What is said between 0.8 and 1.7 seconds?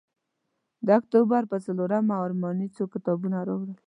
د اکتوبر پر